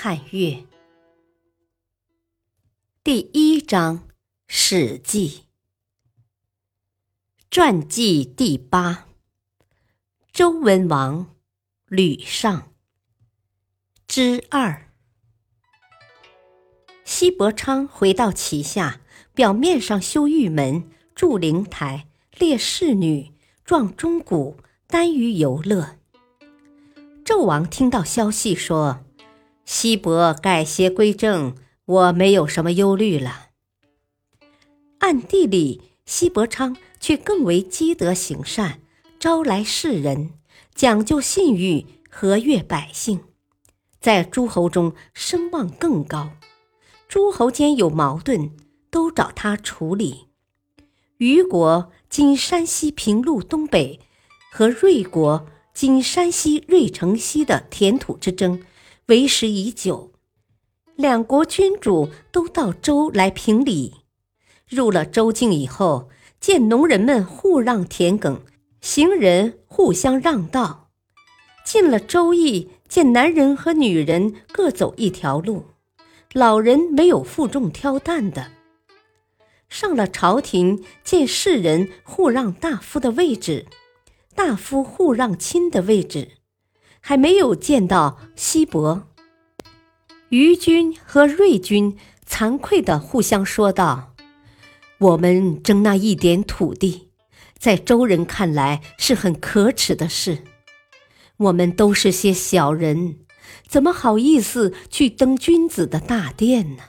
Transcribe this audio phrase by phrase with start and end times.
[0.00, 0.64] 汉乐
[3.02, 3.98] 第一章
[4.46, 5.28] 《史记》
[7.50, 9.08] 传记第八，
[10.32, 11.34] 周文王
[11.88, 12.72] 吕尚
[14.06, 14.88] 之二。
[17.04, 19.00] 西伯昌回到旗下，
[19.34, 22.06] 表面上修玉门、筑灵台、
[22.38, 23.32] 列侍女、
[23.64, 25.98] 壮钟鼓，耽于游乐。
[27.24, 29.04] 纣王听到消息说。
[29.70, 33.48] 西伯改邪归正，我没有什么忧虑了。
[35.00, 38.80] 暗地里，西伯昌却更为积德行善，
[39.20, 40.30] 招来世人，
[40.74, 43.20] 讲究信誉，和悦百姓，
[44.00, 46.30] 在诸侯中声望更高。
[47.06, 48.52] 诸侯间有矛盾，
[48.90, 50.28] 都找他处理。
[51.18, 54.00] 虞国（今山西平陆东北）
[54.50, 58.62] 和芮国（今山西芮城西）的田土之争。
[59.08, 60.12] 为时已久，
[60.94, 63.94] 两国君主都到周来评理。
[64.68, 68.40] 入了周境以后，见农人们互让田埂，
[68.82, 70.90] 行人互相让道；
[71.64, 75.64] 进了周邑，见男人和女人各走一条路，
[76.34, 78.50] 老人没有负重挑担的；
[79.70, 83.64] 上了朝廷，见士人互让大夫的位置，
[84.34, 86.32] 大夫互让亲的位置。
[87.00, 89.08] 还没有见到西伯、
[90.28, 91.96] 虞君和芮君
[92.28, 94.14] 惭愧地互相说道
[94.98, 97.08] ：“我们争那一点土地，
[97.58, 100.38] 在周人看来是很可耻的事。
[101.38, 103.20] 我们都是些小人，
[103.66, 106.82] 怎么好意思去登君子的大殿呢？”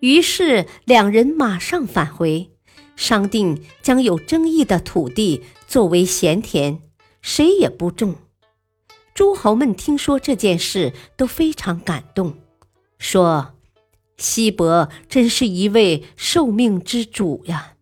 [0.00, 2.50] 于是两人马上返回，
[2.94, 6.82] 商定将有争议的土地作为闲田。
[7.24, 8.16] 谁也不中。
[9.14, 12.34] 诸侯们听说这件事，都非常感动，
[12.98, 13.54] 说
[14.18, 17.76] ：“西伯真是一位受命之主呀！”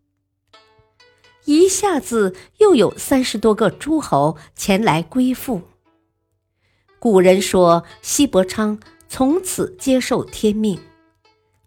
[1.45, 5.63] 一下子又有三十多个诸侯前来归附。
[7.01, 8.79] 古人说，西伯昌
[9.09, 10.79] 从此接受天命。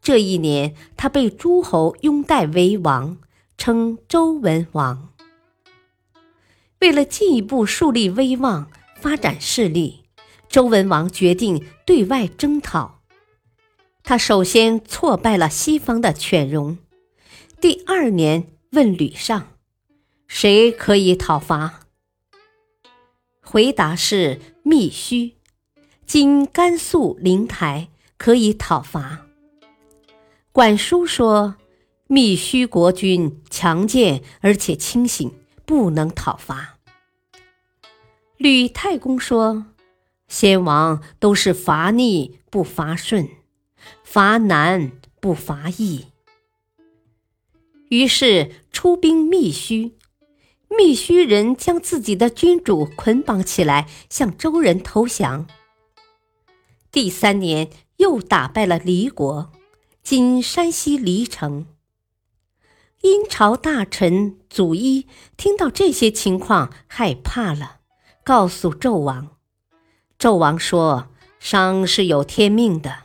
[0.01, 3.17] 这一年，他被诸侯拥戴为王，
[3.57, 5.09] 称周文王。
[6.85, 8.69] 为了进一步树立威望、
[9.01, 10.03] 发展势力，
[10.47, 12.99] 周文王决定对外征讨。
[14.03, 16.77] 他首先挫败了西方的犬戎，
[17.59, 19.47] 第二年问吕尚
[20.29, 21.79] ：“谁可以讨伐？”
[23.41, 25.37] 回答是密须，
[26.05, 29.25] 今甘肃灵台可以讨伐。
[30.51, 31.55] 管叔说
[32.05, 35.33] ：“密须国君强健而且清醒，
[35.65, 36.73] 不能讨伐。”
[38.37, 39.67] 吕太公说
[40.27, 43.29] ：“先王都是伐逆不伐顺，
[44.03, 44.91] 伐难
[45.21, 46.07] 不伐易。”
[47.89, 49.93] 于是出兵密须，
[50.67, 55.47] 密须人将自己的君主捆绑起来，向周人投降。
[56.91, 59.51] 第三年，又打败了黎国，
[60.03, 61.67] 今山西黎城。
[63.01, 65.07] 殷朝大臣祖伊
[65.37, 67.81] 听到这些情况，害怕了。
[68.25, 69.37] 告诉纣王，
[70.17, 73.03] 纣王说：“商是有天命的，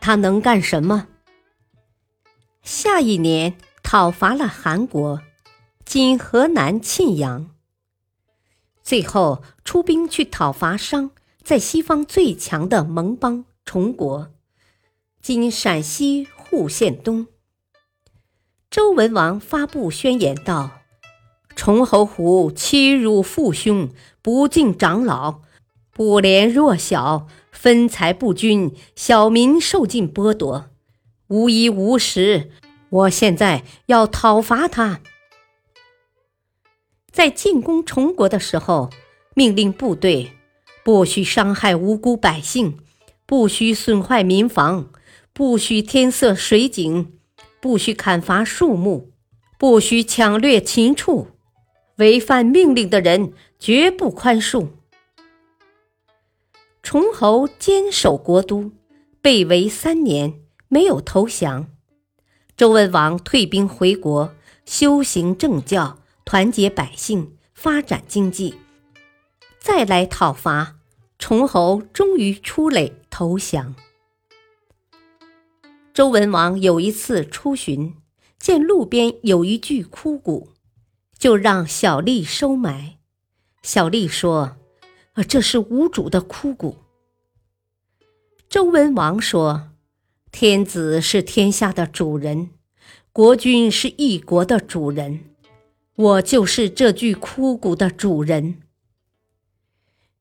[0.00, 1.08] 他能干什么？”
[2.62, 5.20] 下一年讨伐了韩国，
[5.84, 7.50] 今河南沁阳。
[8.84, 11.10] 最后出兵去讨伐商，
[11.42, 14.30] 在西方最强的盟邦崇国，
[15.20, 17.26] 今陕西户县东。
[18.70, 20.78] 周文王发布宣言道。
[21.54, 23.90] 崇侯虎欺辱父兄，
[24.22, 25.40] 不敬长老，
[25.90, 30.70] 不怜弱小，分财不均，小民受尽剥夺，
[31.26, 32.52] 无衣无食。
[32.88, 35.00] 我现在要讨伐他。
[37.10, 38.90] 在进攻崇国的时候，
[39.34, 40.32] 命令部队
[40.84, 42.78] 不许伤害无辜百姓，
[43.26, 44.90] 不许损坏民房，
[45.32, 47.12] 不许添色水井，
[47.60, 49.10] 不许砍伐树木，
[49.58, 51.28] 不许抢掠禽畜。
[51.96, 54.68] 违反命令的人绝不宽恕。
[56.82, 58.72] 崇侯坚守国都，
[59.20, 61.68] 被围三年，没有投降。
[62.56, 64.34] 周文王退兵回国，
[64.64, 68.56] 修行政教，团结百姓，发展经济。
[69.58, 70.76] 再来讨伐，
[71.18, 73.74] 崇侯终于出垒投降。
[75.94, 77.94] 周文王有一次出巡，
[78.38, 80.51] 见路边有一具枯骨，
[81.22, 82.96] 就让小吏收埋。
[83.62, 84.56] 小吏说
[85.14, 86.78] ：“啊，这是无主的枯骨。”
[88.50, 89.70] 周文王说
[90.32, 92.50] ：“天子是天下的主人，
[93.12, 95.20] 国君是一国的主人，
[95.94, 98.60] 我就是这具枯骨的主人。”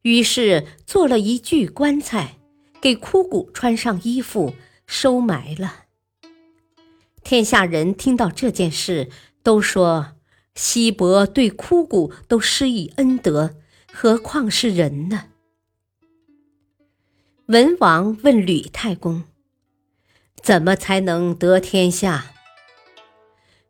[0.03, 2.37] 于是做了一具棺材，
[2.79, 4.53] 给枯骨穿上衣服，
[4.85, 5.85] 收埋了。
[7.23, 9.09] 天下人听到这件事，
[9.41, 10.11] 都说。
[10.55, 13.55] 西伯对枯骨都施以恩德，
[13.91, 15.27] 何况是人呢？
[17.45, 19.23] 文王问吕太公
[20.41, 22.33] ：“怎么才能得天下？”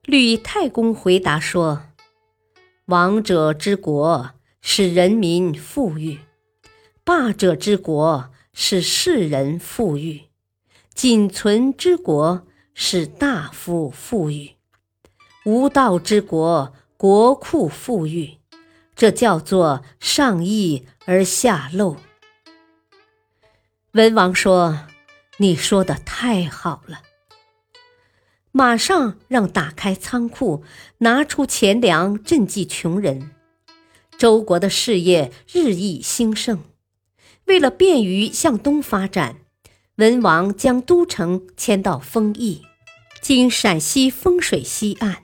[0.06, 1.84] 吕太公回答说
[2.86, 4.32] ：“王者之国
[4.62, 6.20] 使人民富裕，
[7.04, 10.24] 霸者之国使世人富裕，
[10.94, 14.56] 仅存之国使大夫富裕。”
[15.44, 18.38] 无道之国，国库富裕，
[18.96, 21.98] 这叫做上义而下漏。
[23.94, 24.86] 文王说
[25.40, 27.02] ：“你说的太好了。”
[28.54, 30.64] 马上让打开仓库，
[31.00, 33.32] 拿出钱粮赈济穷人。
[34.20, 36.64] 周国的事业日益兴盛。
[37.46, 39.38] 为了便于向东发展，
[39.96, 42.62] 文王将都城迁到丰邑，
[43.20, 45.24] 今陕西丰水西岸。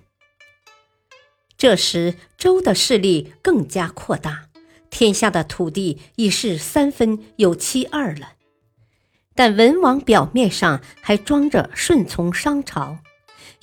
[1.58, 4.50] 这时，周的势力更加扩大，
[4.92, 8.34] 天下的土地已是三分有七二了。
[9.34, 13.00] 但文王表面上还装着顺从商朝，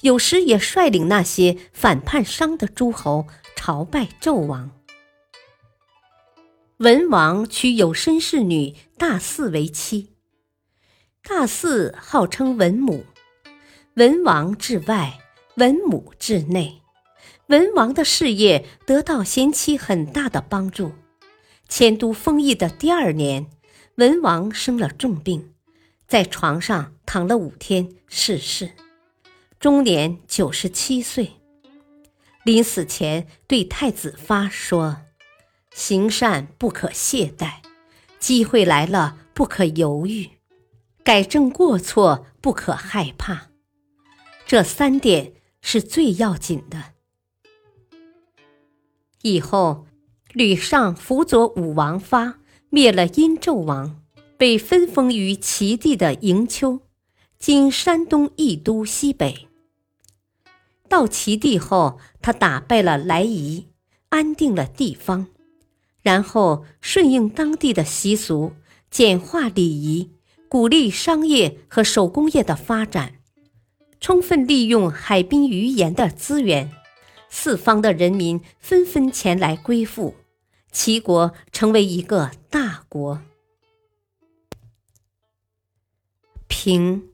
[0.03, 4.73] 有时也率领那些反叛商的诸侯朝拜纣王。
[6.79, 10.11] 文王娶有身侍女大姒为妻，
[11.23, 13.05] 大姒号称文母，
[13.95, 15.21] 文王至外，
[15.57, 16.84] 文母至内。
[17.49, 20.93] 文王的事业得到贤妻很大的帮助。
[21.69, 23.47] 迁都丰邑的第二年，
[23.97, 25.53] 文王生了重病，
[26.07, 28.73] 在床上躺了五天逝世，
[29.59, 31.33] 终年九十七岁。
[32.45, 34.99] 临死前对太子发说
[35.75, 37.57] ：“行善不可懈怠，
[38.19, 40.31] 机会来了不可犹豫，
[41.03, 43.49] 改正过错不可害怕。”
[44.47, 45.33] 这三点
[45.63, 46.94] 是最要紧的。
[49.27, 49.87] 以后，
[50.35, 54.03] 吕尚辅佐武王发灭了殷纣王，
[54.37, 56.81] 被分封于齐地的营丘，
[57.39, 59.49] 今山东益都西北。
[60.91, 63.69] 到齐地后，他打败了来夷，
[64.11, 65.29] 安定了地方，
[66.03, 68.53] 然后顺应当地的习俗，
[68.91, 70.11] 简化礼仪，
[70.51, 73.15] 鼓励商业和手工业的发展，
[73.99, 76.71] 充分利用海滨鱼盐的资源。
[77.37, 80.15] 四方的人民纷纷前来归附，
[80.71, 83.21] 齐国成为一个大国。
[86.47, 87.09] 平，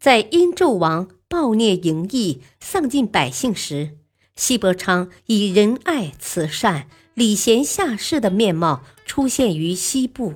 [0.00, 3.96] 在殷纣王暴虐淫逸、丧尽百姓时，
[4.34, 10.34] 西伯昌以仁爱、慈善、礼贤下士的面貌出现于西部，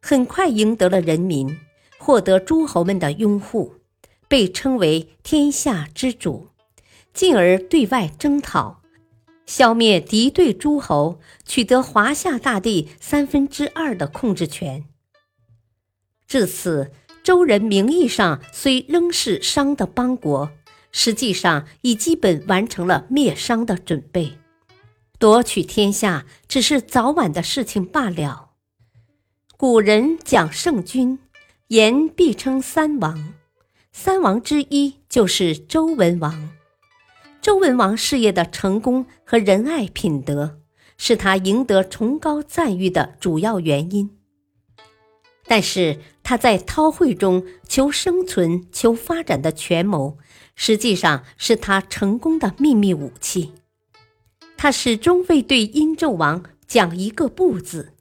[0.00, 1.58] 很快赢得了人民，
[1.98, 3.74] 获得诸侯们的拥护，
[4.26, 6.48] 被称为天下之主。
[7.12, 8.82] 进而对外征讨，
[9.46, 14.84] 消灭敌对诸侯，取得华夏大地三分之二的控制权。
[16.26, 16.90] 至此，
[17.22, 20.50] 周人名义上虽仍是商的邦国，
[20.90, 24.38] 实际上已基本完成了灭商的准备，
[25.18, 28.50] 夺取天下只是早晚的事情罢了。
[29.58, 31.18] 古人讲圣君，
[31.68, 33.34] 言必称三王，
[33.92, 36.50] 三王之一就是周文王。
[37.42, 40.60] 周文王事业的成功和仁爱品德，
[40.96, 44.16] 是他赢得崇高赞誉的主要原因。
[45.44, 50.18] 但是他在韬晦中求生存、求发展的权谋，
[50.54, 53.52] 实际上是他成功的秘密武器。
[54.56, 57.94] 他始终未对殷纣王讲一个不字，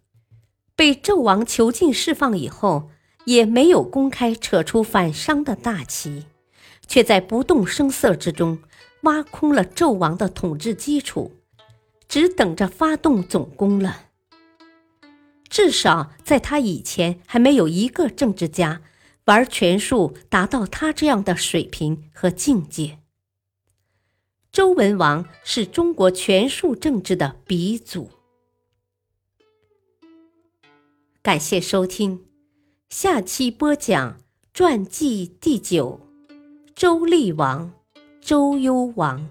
[0.75, 2.91] 被纣王囚禁释放以后，
[3.25, 6.27] 也没有公开扯出反商的大旗，
[6.88, 8.60] 却在不动声色之中。
[9.01, 11.31] 挖空了纣王的统治基础，
[12.08, 14.10] 只等着发动总攻了。
[15.50, 18.81] 至少在他以前还没有一个政治家
[19.25, 23.00] 玩权术达到他这样的水平和境界。
[24.51, 28.10] 周文王是中国权术政治的鼻祖。
[31.22, 32.25] 感谢收听，
[32.89, 34.17] 下期播讲
[34.53, 36.00] 传记第九：
[36.75, 37.74] 周厉王、
[38.22, 39.28] 周幽王。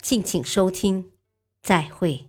[0.00, 1.10] 敬请收听，
[1.60, 2.28] 再会。